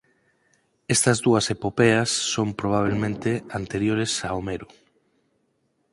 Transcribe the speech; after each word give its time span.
Estas 0.95 1.17
dúas 1.25 1.45
epopeas 1.55 2.09
son 2.33 2.47
probabelmente 2.59 3.29
anteriores 3.59 4.11
a 4.27 4.29
Homero. 4.33 4.67